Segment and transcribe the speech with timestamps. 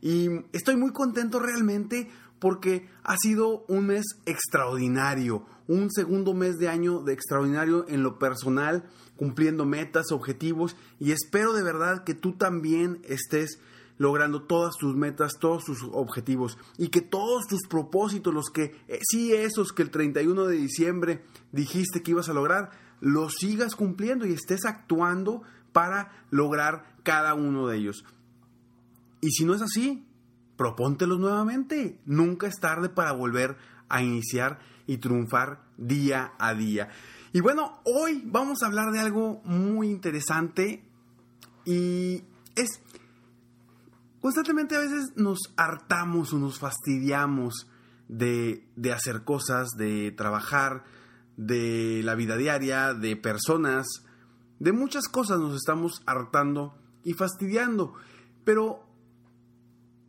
[0.00, 6.68] y estoy muy contento realmente porque ha sido un mes extraordinario, un segundo mes de
[6.68, 8.84] año de extraordinario en lo personal,
[9.16, 13.58] cumpliendo metas, objetivos y espero de verdad que tú también estés
[13.98, 19.00] logrando todas tus metas, todos tus objetivos y que todos tus propósitos, los que eh,
[19.02, 24.26] sí esos que el 31 de diciembre dijiste que ibas a lograr, los sigas cumpliendo
[24.26, 28.04] y estés actuando para lograr cada uno de ellos.
[29.20, 30.06] Y si no es así,
[30.56, 32.00] propóntelos nuevamente.
[32.04, 33.56] Nunca es tarde para volver
[33.88, 36.90] a iniciar y triunfar día a día.
[37.32, 40.84] Y bueno, hoy vamos a hablar de algo muy interesante
[41.64, 42.24] y
[42.56, 42.82] es
[44.20, 47.68] constantemente a veces nos hartamos o nos fastidiamos
[48.08, 50.84] de, de, hacer cosas, de trabajar,
[51.36, 53.86] de la vida diaria, de personas,
[54.58, 57.94] de muchas cosas nos estamos hartando y fastidiando.
[58.44, 58.87] Pero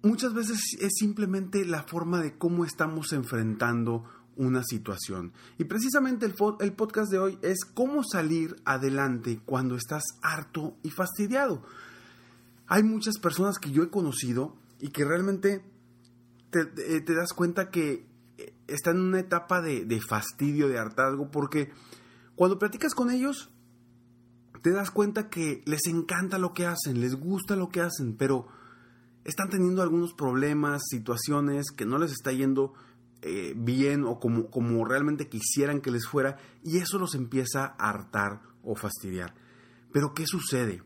[0.04, 4.06] muchas veces es simplemente la forma de cómo estamos enfrentando
[4.36, 5.34] una situación.
[5.58, 10.92] Y precisamente el, el, podcast de hoy es cómo salir adelante cuando estás harto y
[10.92, 11.62] fastidiado.
[12.68, 15.64] Hay muchas personas que yo he conocido y que realmente
[16.52, 18.08] te, te das cuenta que
[18.68, 21.72] están en una etapa de, de fastidio, de hartazgo, porque
[22.36, 23.50] cuando platicas con ellos,
[24.62, 28.48] te das cuenta que les encanta lo que hacen, les gusta lo que hacen, pero
[29.30, 32.74] están teniendo algunos problemas, situaciones que no les está yendo
[33.22, 37.90] eh, bien o como, como realmente quisieran que les fuera y eso los empieza a
[37.90, 39.36] hartar o fastidiar.
[39.92, 40.84] Pero ¿qué sucede?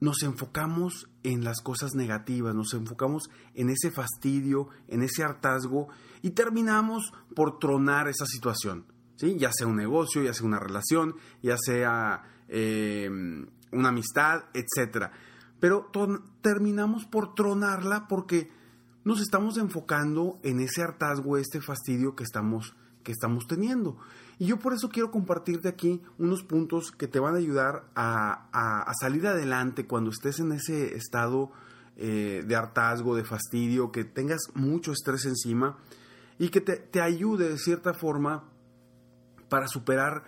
[0.00, 5.88] Nos enfocamos en las cosas negativas, nos enfocamos en ese fastidio, en ese hartazgo
[6.22, 8.86] y terminamos por tronar esa situación.
[9.16, 9.36] ¿sí?
[9.38, 13.08] Ya sea un negocio, ya sea una relación, ya sea eh,
[13.72, 15.12] una amistad, etcétera
[15.60, 15.90] pero
[16.40, 18.50] terminamos por tronarla porque
[19.04, 23.96] nos estamos enfocando en ese hartazgo, este fastidio que estamos, que estamos teniendo.
[24.38, 28.90] Y yo por eso quiero compartirte aquí unos puntos que te van a ayudar a,
[29.00, 31.52] salir adelante cuando estés en ese estado
[31.96, 35.76] eh, de hartazgo, de fastidio, que tengas mucho estrés encima
[36.38, 38.44] y que te, te ayude de cierta forma
[39.50, 40.24] para superar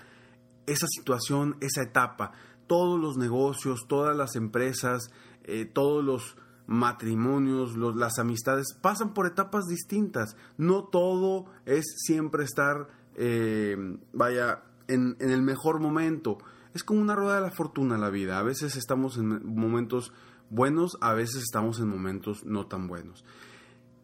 [0.66, 2.32] esa situación, esa etapa
[2.72, 5.10] todos los negocios, todas las empresas,
[5.44, 10.38] eh, todos los matrimonios, las amistades pasan por etapas distintas.
[10.56, 13.76] No todo es siempre estar, eh,
[14.14, 16.38] vaya, en, en, el mejor momento.
[16.72, 18.38] Es como una rueda de la fortuna la vida.
[18.38, 20.14] A veces estamos en momentos
[20.48, 23.22] buenos, a veces estamos en momentos no tan buenos.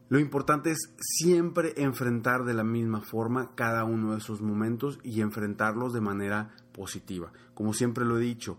[0.08, 5.20] Lo importante es siempre enfrentar de la misma forma cada uno de esos momentos y
[5.20, 7.30] enfrentarlos de manera positiva.
[7.52, 8.58] Como siempre lo he dicho,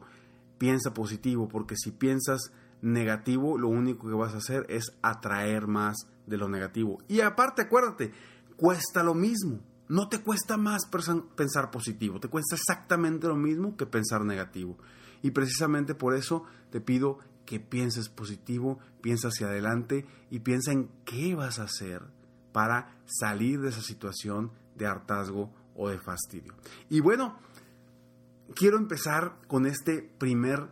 [0.59, 2.51] piensa positivo, porque si piensas
[2.81, 6.99] negativo, lo único que vas a hacer es atraer más de lo negativo.
[7.07, 8.11] Y aparte, acuérdate,
[8.55, 9.59] cuesta lo mismo.
[9.87, 10.83] No te cuesta más
[11.35, 14.77] pensar positivo, te cuesta exactamente lo mismo que pensar negativo.
[15.23, 17.17] Y precisamente por eso te pido
[17.49, 22.03] que pienses positivo, piensa hacia adelante y piensa en qué vas a hacer
[22.51, 26.53] para salir de esa situación de hartazgo o de fastidio.
[26.91, 27.39] Y bueno,
[28.53, 30.67] quiero empezar con este primer,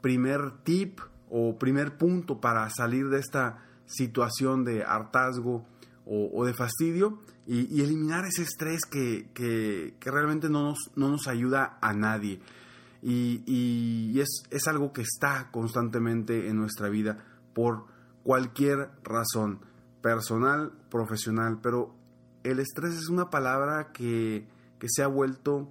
[0.00, 5.66] primer tip o primer punto para salir de esta situación de hartazgo
[6.04, 7.18] o, de fastidio
[7.48, 12.40] y, eliminar ese estrés que, que, realmente no nos, no nos, ayuda a nadie.
[13.08, 17.24] Y, es, es, algo que está constantemente en nuestra vida
[17.54, 17.84] por
[18.24, 19.60] cualquier razón,
[20.02, 21.94] personal, profesional, pero
[22.42, 24.48] el estrés es una palabra que,
[24.80, 25.70] que se ha vuelto,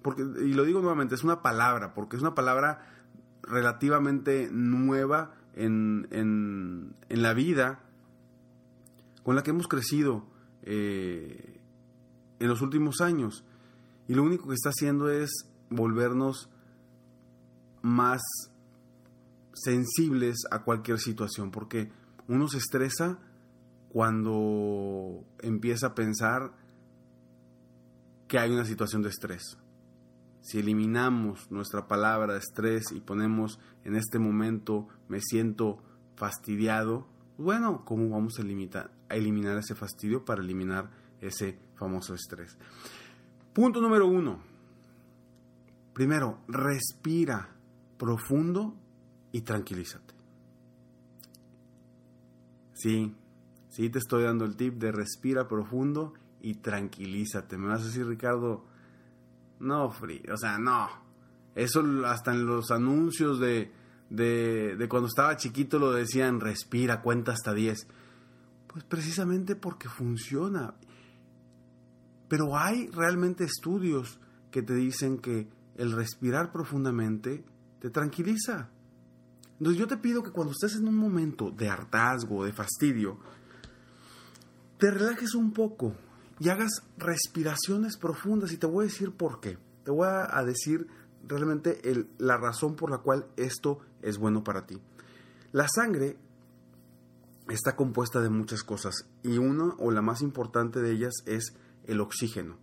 [0.00, 2.86] porque, y lo digo nuevamente, es una palabra, porque es una palabra
[3.42, 7.80] relativamente nueva en, en, en la vida
[9.24, 10.24] con la que hemos crecido
[10.62, 11.58] eh,
[12.38, 13.44] en los últimos años.
[14.06, 16.48] Y lo único que está haciendo es volvernos
[17.86, 18.20] más
[19.54, 21.90] sensibles a cualquier situación, porque
[22.26, 23.18] uno se estresa
[23.90, 26.52] cuando empieza a pensar
[28.26, 29.56] que hay una situación de estrés.
[30.42, 35.78] Si eliminamos nuestra palabra estrés y ponemos en este momento me siento
[36.16, 37.06] fastidiado,
[37.38, 38.42] bueno, ¿cómo vamos a,
[39.08, 40.90] a eliminar ese fastidio para eliminar
[41.20, 42.58] ese famoso estrés?
[43.52, 44.40] Punto número uno.
[45.94, 47.55] Primero, respira
[47.98, 48.76] profundo
[49.32, 50.14] y tranquilízate.
[52.74, 53.14] Sí,
[53.68, 57.56] sí te estoy dando el tip de respira profundo y tranquilízate.
[57.56, 58.66] Me vas a decir, Ricardo,
[59.60, 60.88] no, Free, o sea, no.
[61.54, 63.72] Eso hasta en los anuncios de,
[64.10, 67.88] de, de cuando estaba chiquito lo decían, respira, cuenta hasta 10.
[68.66, 70.74] Pues precisamente porque funciona.
[72.28, 74.20] Pero hay realmente estudios
[74.50, 77.44] que te dicen que el respirar profundamente
[77.80, 78.70] te tranquiliza.
[79.58, 83.18] Entonces yo te pido que cuando estés en un momento de hartazgo, de fastidio,
[84.78, 85.94] te relajes un poco
[86.38, 89.58] y hagas respiraciones profundas y te voy a decir por qué.
[89.84, 90.86] Te voy a decir
[91.26, 91.80] realmente
[92.18, 94.80] la razón por la cual esto es bueno para ti.
[95.52, 96.18] La sangre
[97.48, 102.00] está compuesta de muchas cosas y una o la más importante de ellas es el
[102.00, 102.56] oxígeno.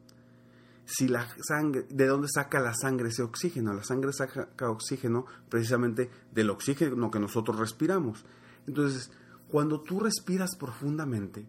[0.86, 3.74] Si la sangre, ¿de dónde saca la sangre ese oxígeno?
[3.74, 8.26] La sangre saca oxígeno precisamente del oxígeno que nosotros respiramos.
[8.68, 9.12] Entonces,
[9.50, 11.46] cuando tú respiras profundamente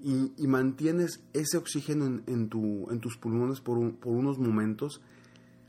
[0.00, 5.02] y, mantienes ese oxígeno en, tus pulmones por unos momentos,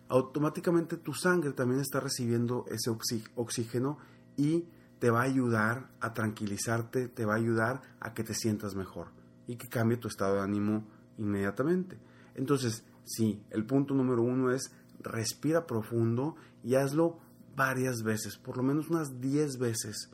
[0.10, 2.90] automáticamente tu sangre también está recibiendo ese
[3.36, 3.98] oxígeno
[4.36, 4.66] y
[5.00, 9.08] te va a ayudar a tranquilizarte, te va a ayudar a que te sientas mejor
[9.48, 10.84] y que cambie tu estado de ánimo
[11.18, 11.98] inmediatamente.
[12.36, 17.20] Entonces, sí, el punto número uno es respira profundo y hazlo
[17.56, 20.10] varias veces, por lo menos unas 10 veces.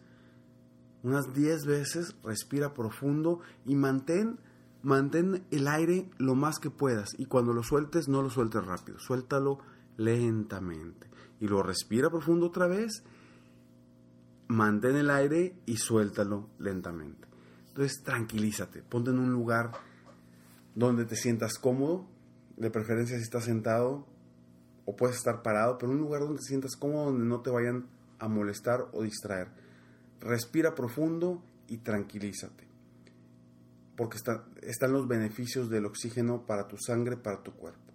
[1.03, 4.39] Unas 10 veces respira profundo y mantén,
[4.81, 8.97] mantén el aire lo más que puedas y cuando lo sueltes no lo sueltes rápido,
[8.97, 9.59] suéltalo
[9.97, 11.07] lentamente.
[11.39, 13.03] Y lo respira profundo otra vez,
[14.47, 17.27] mantén el aire y suéltalo lentamente.
[17.67, 19.71] Entonces tranquilízate, ponte en un lugar
[20.73, 22.07] donde te sientas cómodo,
[22.57, 24.07] de preferencia si estás sentado
[24.85, 27.87] o puedes estar parado, pero un lugar donde te sientas cómodo, donde no te vayan
[28.19, 29.49] a molestar o distraer.
[30.21, 32.67] Respira profundo y tranquilízate,
[33.95, 34.17] porque
[34.61, 37.93] están los beneficios del oxígeno para tu sangre, para tu cuerpo.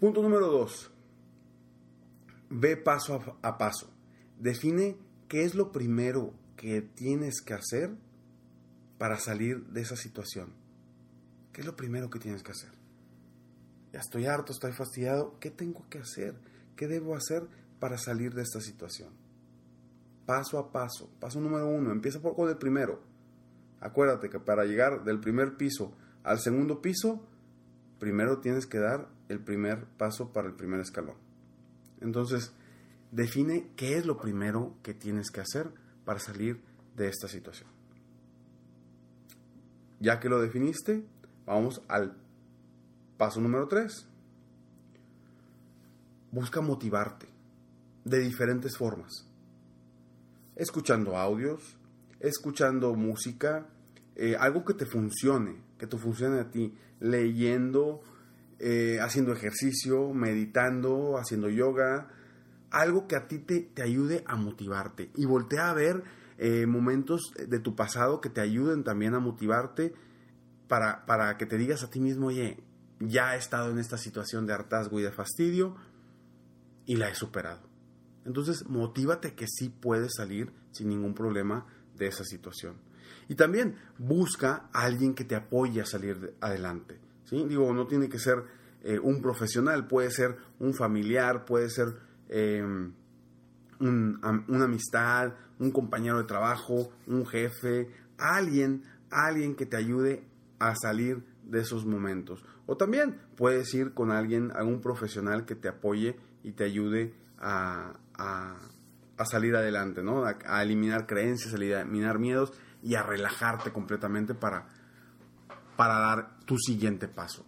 [0.00, 0.92] Punto número dos,
[2.50, 3.90] Ve paso a, paso.
[4.38, 4.96] Define
[5.28, 7.94] qué es lo primero que tienes que hacer
[8.96, 10.52] para salir de esa situación.
[11.52, 12.77] ¿Qué es lo primero que tienes que hacer?
[13.92, 15.38] Ya estoy harto, estoy fastidiado.
[15.40, 16.34] ¿Qué tengo que hacer?
[16.76, 17.46] ¿Qué debo hacer
[17.80, 19.10] para salir de esta situación?
[20.26, 21.10] Paso a paso.
[21.20, 21.90] Paso número uno.
[21.90, 23.00] Empieza por con el primero.
[23.80, 25.92] Acuérdate que para llegar del primer piso
[26.24, 27.26] al segundo piso,
[27.98, 31.16] primero tienes que dar el primer paso para el primer escalón.
[32.00, 32.52] Entonces,
[33.10, 35.70] define qué es lo primero que tienes que hacer
[36.04, 36.60] para salir
[36.96, 37.68] de esta situación.
[40.00, 41.04] Ya que lo definiste,
[41.46, 42.16] vamos al
[43.18, 44.06] paso número 3.
[46.30, 47.26] Busca motivarte
[48.04, 49.26] de diferentes formas.
[50.56, 51.76] Escuchando audios,
[52.20, 53.66] escuchando música,
[54.16, 58.02] eh, algo que te funcione, que te funcione a ti, leyendo,
[58.58, 62.08] eh, haciendo ejercicio, meditando, haciendo yoga,
[62.70, 66.02] algo que a ti te, ayude a motivarte y voltea a ver
[66.38, 69.94] eh, momentos de tu pasado que te ayuden también a motivarte
[70.68, 72.58] para, para que te digas a ti mismo, oye,
[73.00, 75.76] ya he estado en esta situación de hartazgo y de fastidio
[76.86, 77.68] y la he superado.
[78.24, 82.76] Entonces, motívate que sí puedes salir sin ningún problema de esa situación.
[83.28, 86.98] Y también busca a alguien que te apoye a salir adelante.
[87.30, 88.44] Digo, no tiene que ser
[88.82, 91.88] eh, un profesional, puede ser un familiar, puede ser
[92.28, 92.92] em,
[93.80, 100.24] una amistad, un compañero de trabajo, un jefe, alguien, alguien que te ayude
[100.58, 102.44] a salir de esos momentos.
[102.66, 107.94] O también puedes ir con alguien, algún profesional que te apoye y te ayude a,
[109.24, 110.24] salir adelante, ¿no?
[110.24, 112.52] A, eliminar creencias, a eliminar miedos
[112.82, 114.68] y a relajarte completamente para,
[115.76, 117.44] para dar tu siguiente paso.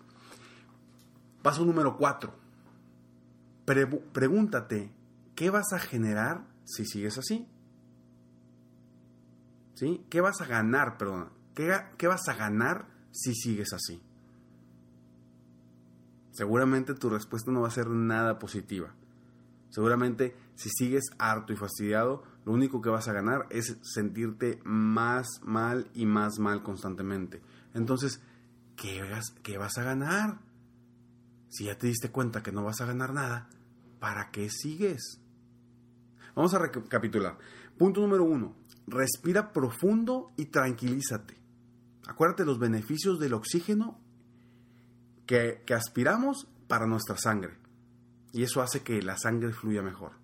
[1.42, 2.34] Paso número cuatro.
[4.12, 4.92] pregúntate,
[5.34, 7.46] ¿qué vas a generar si sigues así?
[9.74, 10.04] ¿Sí?
[10.10, 11.30] ¿Qué vas a ganar, perdón?
[11.54, 14.00] ¿Qué, ¿Qué vas a ganar si sigues así?
[16.32, 18.94] Seguramente tu respuesta no va a ser nada positiva.
[19.70, 25.26] Seguramente si sigues harto y fastidiado, lo único que vas a ganar es sentirte más
[25.42, 27.40] mal y más mal constantemente.
[27.74, 28.20] Entonces,
[28.76, 30.40] ¿qué vas, qué vas a ganar?
[31.48, 33.48] Si ya te diste cuenta que no vas a ganar nada,
[33.98, 35.20] ¿para qué sigues?
[36.34, 37.38] Vamos a recapitular.
[37.76, 38.54] Punto número uno,
[38.86, 41.39] respira profundo y tranquilízate.
[42.10, 43.96] Acuérdate los beneficios del oxígeno
[45.26, 47.56] que, aspiramos para nuestra sangre.
[48.32, 50.14] Y eso hace que la sangre fluya mejor.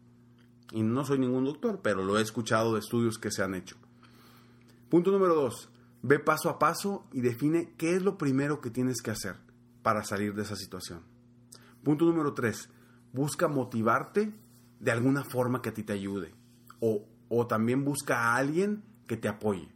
[0.72, 3.76] Y no soy ningún doctor, pero lo he escuchado de estudios que se han hecho.
[4.88, 5.70] Punto número dos.
[6.02, 9.36] Ve paso a paso y define qué es lo primero que tienes que hacer
[9.84, 11.02] para salir de esa situación.
[11.84, 12.68] Punto número tres.
[13.12, 14.34] Busca motivarte
[14.80, 16.34] de alguna forma que a ti te ayude.
[16.80, 19.75] O también busca a alguien que te apoye.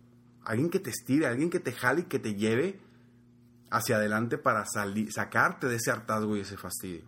[0.50, 2.80] Alguien que te estire, alguien que te jale y que te lleve
[3.71, 7.04] hacia adelante para salir, sacarte de ese hartazgo y ese fastidio.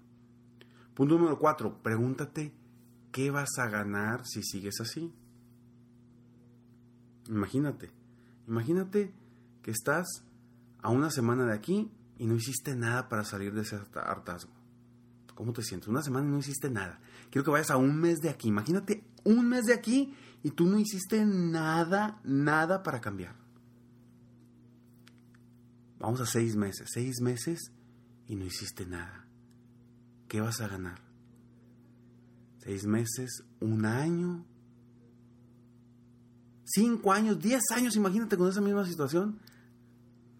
[0.94, 2.52] Punto número cuatro, pregúntate
[3.11, 5.12] qué vas a ganar si sigues así.
[7.28, 7.90] Imagínate,
[8.46, 9.12] imagínate
[9.61, 10.06] que estás
[10.80, 14.52] a una semana de aquí y no hiciste nada para salir de ese hartazgo.
[15.34, 15.88] ¿Cómo te sientes?
[15.88, 17.00] Una semana y no hiciste nada.
[17.28, 18.46] Quiero que vayas a un mes de aquí.
[18.46, 23.37] Imagínate un mes de aquí y tú no hiciste nada, nada para cambiar.
[25.99, 26.90] Vamos a seis meses.
[26.92, 27.72] Seis meses
[28.26, 29.22] y no hiciste nada.
[30.32, 30.99] ¿qué vas a ganar?
[32.61, 33.44] ¿Seis meses?
[33.61, 34.46] ¿Un año?
[36.64, 37.38] ¿Cinco años?
[37.38, 37.96] ¿Diez años?
[37.96, 39.40] Imagínate con esa misma situación.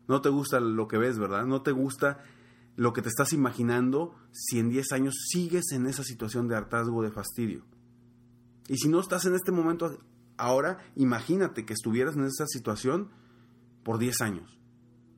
[0.09, 1.45] No te gusta lo que ves, ¿verdad?
[1.45, 2.25] No te gusta
[2.75, 7.03] lo que te estás imaginando si en diez años sigues en esa situación de hartazgo,
[7.03, 7.63] de fastidio.
[8.69, 9.99] Y si no estás en este momento
[10.37, 13.11] ahora, imagínate que estuvieras en esa situación
[13.83, 14.59] por diez años.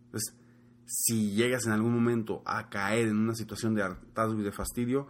[0.06, 0.34] Entonces,
[0.86, 5.08] si llegas en algún momento a caer en una situación de hartazgo y de fastidio,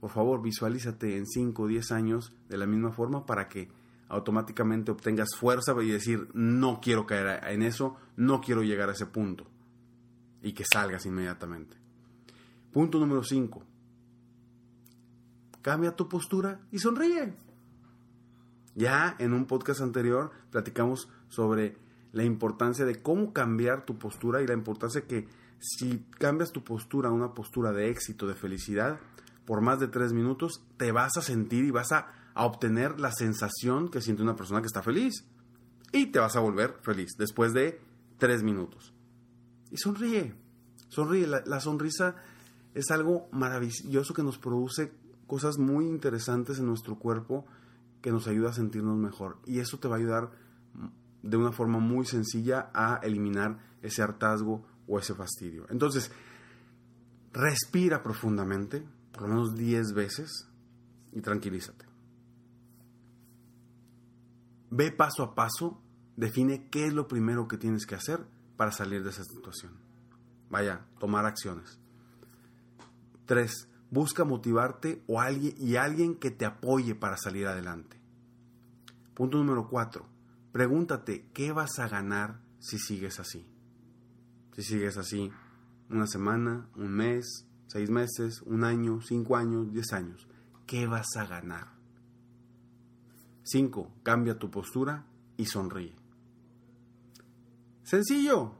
[0.00, 3.68] por favor visualízate en 5 o 10 años de la misma forma para que
[4.08, 9.06] automáticamente obtengas fuerza y decir, no quiero caer en eso, no quiero llegar a ese
[9.06, 9.46] punto.
[10.42, 11.76] Y que salgas inmediatamente.
[12.72, 13.62] Punto número 5.
[15.62, 17.36] Cambia tu postura y sonríe.
[18.74, 21.76] Ya en un podcast anterior platicamos sobre
[22.12, 27.08] la importancia de cómo cambiar tu postura y la importancia que si cambias tu postura
[27.08, 28.98] a una postura de éxito, de felicidad,
[29.44, 33.90] por más de tres minutos, te vas a sentir y vas a, obtener la sensación
[33.90, 35.26] que siente una persona que está feliz.
[35.92, 37.80] Y te vas a volver feliz después de
[38.18, 38.94] tres minutos.
[39.70, 40.34] Y sonríe,
[40.88, 41.26] sonríe.
[41.26, 42.14] La, la sonrisa
[42.72, 44.92] es algo maravilloso que nos produce
[45.26, 47.44] cosas muy interesantes en nuestro cuerpo
[48.00, 49.38] que nos ayuda a sentirnos mejor.
[49.46, 50.30] Y eso te va a ayudar
[51.22, 55.66] de una forma muy sencilla a eliminar ese hartazgo o ese fastidio.
[55.68, 56.10] Entonces,
[57.32, 60.48] respira profundamente, por lo menos 10 veces,
[61.12, 61.86] y tranquilízate.
[64.70, 65.82] Ve paso a paso,
[66.16, 68.24] define qué es lo primero que tienes que hacer
[68.56, 69.72] para salir de esa situación.
[70.48, 71.78] Vaya, tomar acciones.
[73.26, 73.68] 3.
[73.90, 78.00] Busca motivarte o alguien, y alguien que te apoye para salir adelante.
[79.14, 80.20] Punto número 4
[80.52, 83.46] Pregúntate, ¿qué vas a ganar si sigues así?
[84.56, 85.30] Si sigues así
[85.88, 90.26] una semana, un mes, seis meses, un año, cinco años, diez años,
[90.66, 91.68] ¿qué vas a ganar?
[93.44, 95.06] Cinco, cambia tu postura
[95.36, 95.94] y sonríe.
[97.84, 98.54] Sencillo.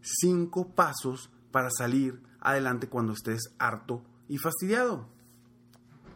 [0.00, 5.08] Cinco pasos para salir adelante cuando estés harto y fastidiado.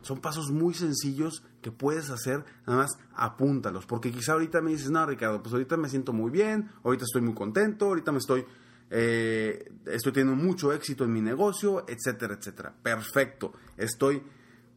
[0.02, 4.90] Son pasos muy sencillos que puedes hacer, nada más apúntalos, porque quizá ahorita me dices,
[4.90, 8.46] no, Ricardo, pues ahorita me siento muy bien, ahorita estoy muy contento, ahorita me estoy,
[8.88, 12.74] eh, estoy teniendo mucho éxito en mi negocio, etcétera, etcétera.
[12.82, 14.22] Perfecto, estoy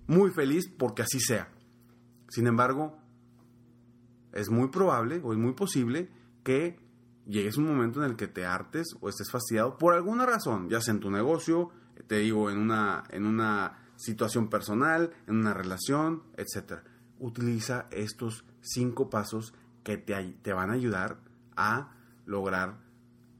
[0.07, 1.49] muy feliz porque así sea.
[2.29, 2.97] Sin embargo,
[4.33, 6.09] es muy probable o es muy posible
[6.43, 6.79] que
[7.25, 10.81] llegues un momento en el que te hartes o estés fastidiado por alguna razón, ya
[10.81, 11.69] sea en tu negocio,
[12.13, 16.81] te digo, en una, en una situación personal, en una relación, etc.
[17.17, 21.17] Utiliza estos cinco pasos que te, te van a ayudar
[21.55, 21.95] a
[22.27, 22.77] lograr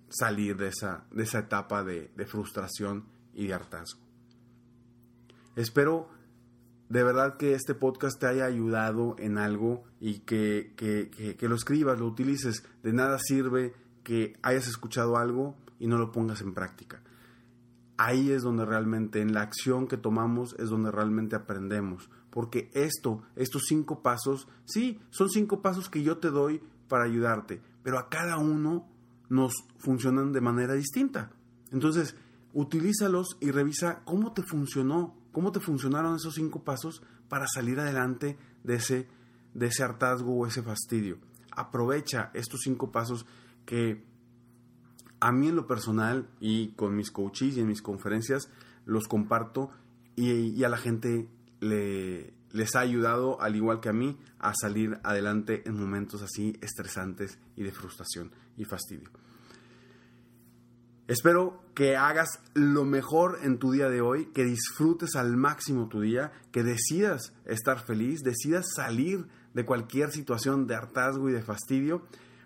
[0.10, 4.02] salir de esa, de esa etapa de, frustración y de hartazgo.
[5.56, 6.10] Espero
[6.90, 11.54] de verdad que este podcast te haya ayudado en algo y que, que, que, lo
[11.54, 12.64] escribas, lo utilices.
[12.82, 17.04] De nada sirve que hayas escuchado algo y no lo pongas en práctica.
[17.98, 22.10] Ahí es donde realmente, en la acción que tomamos, es donde realmente aprendemos.
[22.30, 27.62] Porque esto, estos cinco pasos, sí, son cinco pasos que yo te doy para ayudarte,
[27.84, 28.88] pero a cada uno
[29.30, 31.32] nos funcionan de manera distinta.
[31.72, 32.16] Entonces,
[32.54, 38.38] utilízalos y revisa cómo te funcionó, cómo te funcionaron esos cinco pasos para salir adelante
[38.64, 39.08] de ese,
[39.54, 41.18] de ese hartazgo o ese fastidio.
[41.52, 43.26] Aprovecha estos cinco pasos
[43.66, 44.06] que
[45.24, 48.50] a mí en lo personal y con mis coaches y en mis conferencias
[48.86, 49.72] los comparto
[50.18, 51.30] y, a la gente
[51.62, 56.58] le, les ha ayudado, al igual que a mí, a salir adelante en momentos así
[56.62, 59.10] estresantes y de frustración y fastidio.
[61.08, 66.02] Espero que hagas lo mejor en tu día de hoy, que disfrutes al máximo tu
[66.02, 72.02] día, que decidas estar feliz, decidas salir de cualquier situación de hartazgo y de fastidio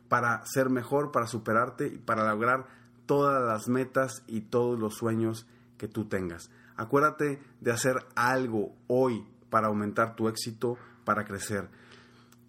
[0.09, 2.67] para ser mejor, para superarte y para lograr
[3.05, 5.47] todas las metas y todos los sueños
[5.77, 6.49] que tú tengas.
[6.75, 11.69] Acuérdate de hacer algo hoy para aumentar tu éxito, para crecer.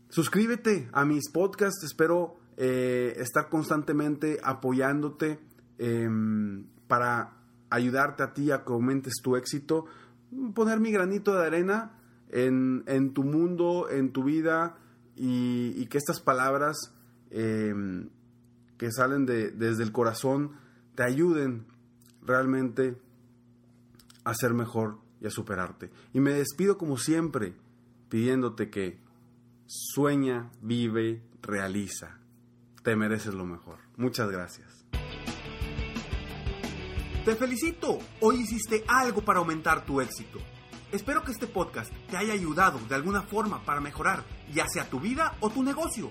[0.09, 5.39] Suscríbete a mis podcasts, espero eh, estar constantemente apoyándote
[5.79, 7.37] Em, para
[7.71, 9.85] ayudarte a ti a que aumentes tu éxito,
[10.55, 11.93] poner mi granito de arena
[12.31, 14.77] en, tu mundo, en tu vida
[15.15, 16.93] y, que estas palabras
[17.31, 18.09] em,
[18.77, 20.53] que salen de, desde el corazón
[20.95, 21.67] te ayuden
[22.23, 22.97] realmente
[24.25, 25.91] a ser mejor y a superarte.
[26.13, 27.55] Y me despido como siempre
[28.09, 28.99] pidiéndote que
[29.67, 32.19] sueña, vive, realiza.
[32.83, 33.79] Te mereces lo mejor.
[33.97, 34.85] Muchas gracias.
[37.25, 40.39] Te felicito, hoy hiciste algo para aumentar tu éxito.
[40.91, 44.99] Espero que este podcast te haya ayudado de alguna forma para mejorar, ya sea tu
[44.99, 46.11] vida o tu negocio.